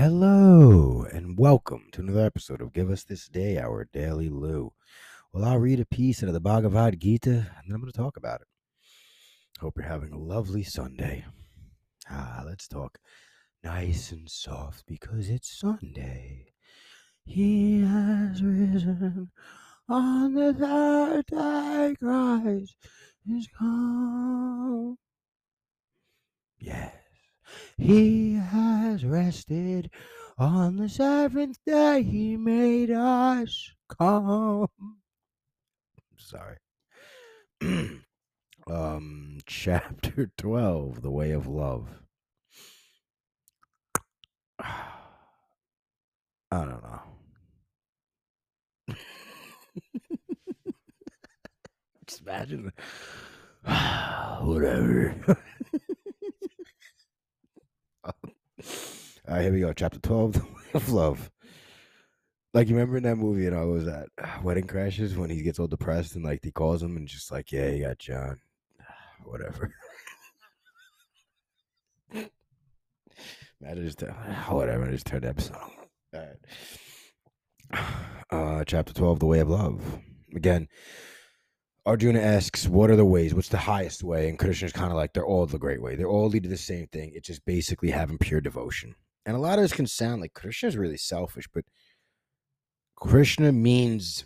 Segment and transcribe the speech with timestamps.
[0.00, 4.72] Hello and welcome to another episode of Give Us This Day, our Daily Lou.
[5.30, 7.98] Well, I'll read a piece out of the Bhagavad Gita and then I'm going to
[7.98, 8.46] talk about it.
[9.60, 11.26] Hope you're having a lovely Sunday.
[12.08, 12.96] Ah, let's talk
[13.62, 16.46] nice and soft because it's Sunday.
[17.26, 19.30] He has risen
[19.86, 22.74] on the third day, Christ
[23.30, 24.96] is come.
[26.58, 26.99] Yes.
[27.76, 29.90] He has rested
[30.38, 32.02] on the seventh day.
[32.02, 34.68] He made us come.
[36.16, 36.56] Sorry.
[38.70, 41.88] um, chapter 12 The Way of Love.
[44.60, 44.92] I
[46.50, 47.02] don't know.
[52.06, 52.72] Just imagine.
[54.42, 55.14] Whatever.
[59.28, 59.72] All right, here we go.
[59.72, 61.30] Chapter 12 The Way of Love.
[62.52, 64.08] Like, you remember in that movie, you know, was that
[64.42, 67.52] Wedding Crashers when he gets all depressed and, like, he calls him and just like,
[67.52, 68.40] yeah, you got John.
[69.24, 69.72] Whatever.
[73.62, 74.12] Imagine just, uh,
[74.48, 75.70] whatever, I just turned the episode on.
[76.14, 77.84] All right.
[78.32, 79.98] Uh, chapter 12 The Way of Love.
[80.36, 80.68] Again,
[81.86, 83.34] Arjuna asks, What are the ways?
[83.34, 84.28] What's the highest way?
[84.28, 85.96] And Krishna's kind of like, They're all the great way.
[85.96, 87.12] They're all lead to the same thing.
[87.14, 88.94] It's just basically having pure devotion.
[89.26, 91.64] And a lot of this can sound like Krishna's really selfish, but
[92.96, 94.24] Krishna means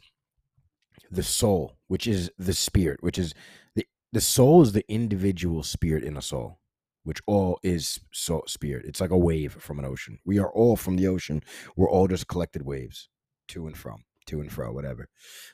[1.10, 3.34] the soul, which is the spirit, which is
[3.74, 6.58] the, the soul is the individual spirit in a soul,
[7.04, 8.84] which all is soul spirit.
[8.84, 10.18] It's like a wave from an ocean.
[10.24, 11.42] We are all from the ocean.
[11.76, 13.08] We're all just collected waves
[13.48, 15.08] to and from, to and fro, whatever.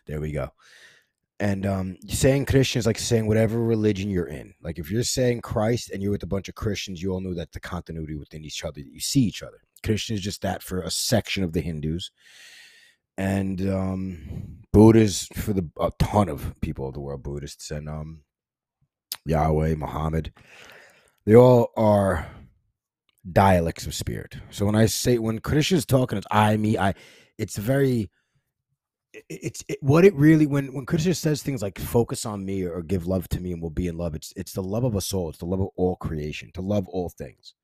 [0.06, 0.50] There we go.
[1.40, 4.52] And um, saying Krishna is like saying whatever religion you're in.
[4.62, 7.32] Like if you're saying Christ and you're with a bunch of Christians, you all know
[7.32, 9.56] that the continuity within each other, that you see each other.
[9.82, 12.10] Christian is just that for a section of the Hindus,
[13.16, 18.20] and um, Buddhists for the a ton of people of the world, Buddhists and um,
[19.24, 20.32] Yahweh, Muhammad.
[21.24, 22.28] They all are
[23.30, 24.36] dialects of spirit.
[24.50, 26.94] So when I say when Krishna's talking, it's I, me, I.
[27.38, 28.10] It's very
[29.28, 32.82] it's it, what it really when when Krishna says things like focus on me or
[32.82, 34.14] give love to me and we'll be in love.
[34.14, 35.28] It's it's the love of a soul.
[35.28, 36.50] It's the love of all creation.
[36.54, 37.54] To love all things.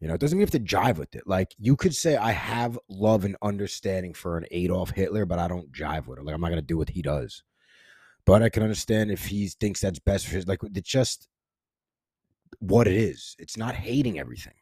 [0.00, 1.26] You know, it doesn't mean you have to jive with it.
[1.26, 5.48] Like you could say, I have love and understanding for an Adolf Hitler, but I
[5.48, 6.24] don't jive with it.
[6.24, 7.42] Like I'm not gonna do what he does.
[8.24, 10.46] But I can understand if he thinks that's best for his.
[10.46, 11.28] Like it's just
[12.58, 13.36] what it is.
[13.38, 14.54] It's not hating everything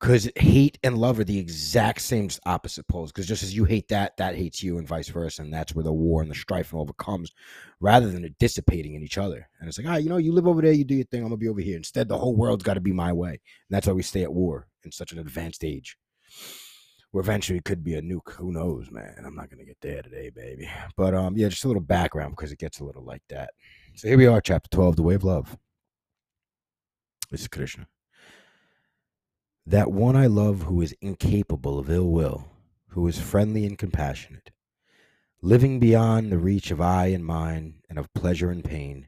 [0.00, 3.12] because hate and love are the exact same opposite poles.
[3.12, 5.84] Because just as you hate that, that hates you, and vice versa, and that's where
[5.84, 7.32] the war and the strife and all comes,
[7.80, 9.48] rather than it dissipating in each other.
[9.60, 11.26] And it's like, ah, you know, you live over there, you do your thing, I'm
[11.26, 11.76] gonna be over here.
[11.76, 14.32] Instead, the whole world's got to be my way, and that's why we stay at
[14.32, 15.98] war in such an advanced age.
[17.10, 18.32] Where eventually it could be a nuke.
[18.34, 19.22] Who knows, man?
[19.26, 20.70] I'm not gonna get there today, baby.
[20.96, 23.50] But um, yeah, just a little background because it gets a little like that.
[23.96, 25.58] So here we are, chapter 12, the way of love.
[27.30, 27.86] This is Krishna
[29.70, 32.48] that one I love who is incapable of ill will,
[32.88, 34.50] who is friendly and compassionate,
[35.42, 39.06] living beyond the reach of eye and mind and of pleasure and pain,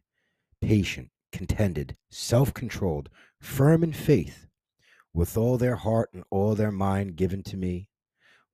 [0.60, 3.08] patient, contented, self controlled,
[3.40, 4.46] firm in faith,
[5.12, 7.88] with all their heart and all their mind given to me,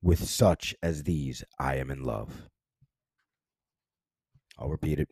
[0.01, 2.49] with such as these I am in love.
[4.59, 5.11] I'll repeat it.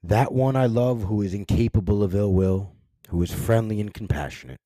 [0.00, 2.76] That one I love who is incapable of ill will,
[3.08, 4.60] who is friendly and compassionate,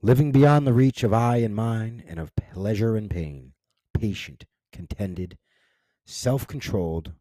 [0.00, 3.52] living beyond the reach of eye and mind and of pleasure and pain,
[3.94, 5.38] patient, contented,
[6.06, 7.12] self controlled,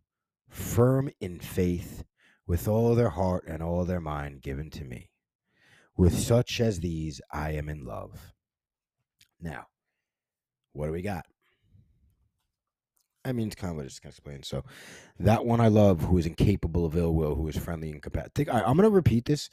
[0.49, 2.03] firm in faith,
[2.45, 5.09] with all their heart and all their mind given to me.
[5.97, 8.33] With such as these, I am in love.
[9.41, 9.65] Now,
[10.73, 11.25] what do we got?
[13.25, 14.43] I mean, it's kind of what I just going to explain.
[14.43, 14.63] So,
[15.19, 18.49] that one I love, who is incapable of ill will, who is friendly and compassionate.
[18.49, 19.49] I'm going to repeat this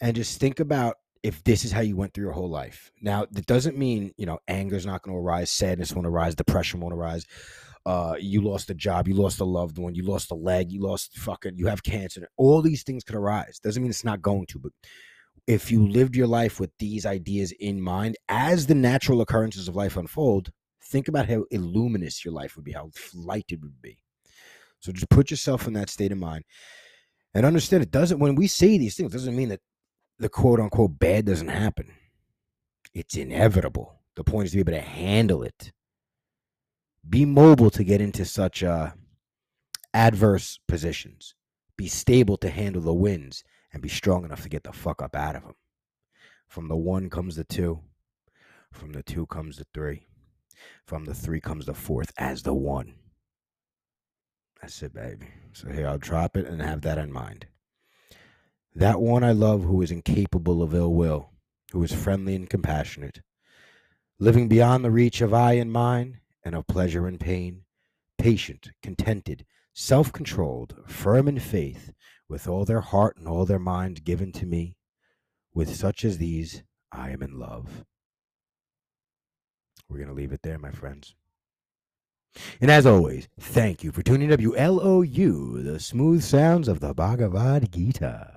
[0.00, 2.92] and just think about if this is how you went through your whole life.
[3.00, 6.80] Now, that doesn't mean, you know, anger's not going to arise, sadness won't arise, depression
[6.80, 7.24] won't arise.
[7.86, 10.82] Uh, you lost a job, you lost a loved one, you lost a leg, you
[10.82, 12.28] lost fucking, you have cancer.
[12.36, 13.58] All these things could arise.
[13.58, 14.72] Doesn't mean it's not going to, but
[15.46, 19.76] if you lived your life with these ideas in mind as the natural occurrences of
[19.76, 20.50] life unfold,
[20.84, 23.98] think about how illuminous your life would be, how light it would be.
[24.80, 26.44] So just put yourself in that state of mind
[27.32, 29.60] and understand it doesn't, when we say these things, doesn't mean that
[30.18, 31.92] the quote unquote bad doesn't happen.
[32.92, 34.00] It's inevitable.
[34.16, 35.72] The point is to be able to handle it.
[37.08, 38.92] Be mobile to get into such uh,
[39.92, 41.34] adverse positions.
[41.76, 45.16] Be stable to handle the winds and be strong enough to get the fuck up
[45.16, 45.54] out of them.
[46.46, 47.80] From the one comes the two.
[48.72, 50.06] From the two comes the three.
[50.86, 52.94] From the three comes the fourth as the one.
[54.60, 55.26] That's it, baby.
[55.52, 57.46] So here, I'll drop it and have that in mind.
[58.74, 61.30] That one I love who is incapable of ill will,
[61.72, 63.20] who is friendly and compassionate,
[64.18, 67.62] living beyond the reach of eye and mind, and of pleasure and pain,
[68.18, 71.92] patient, contented, self controlled, firm in faith,
[72.28, 74.76] with all their heart and all their mind given to me.
[75.54, 77.84] With such as these, I am in love.
[79.88, 81.14] We're going to leave it there, my friends.
[82.60, 88.33] And as always, thank you for tuning WLOU, the smooth sounds of the Bhagavad Gita.